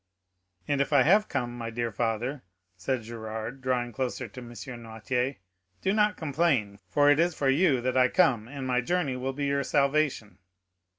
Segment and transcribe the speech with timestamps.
[0.67, 2.41] "And if I have come, my dear father,"
[2.75, 4.49] said Gérard, drawing closer to M.
[4.79, 5.35] Noirtier,
[5.83, 9.31] "do not complain, for it is for you that I came, and my journey will
[9.33, 10.39] be your salvation."